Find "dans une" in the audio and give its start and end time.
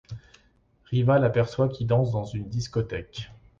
2.11-2.49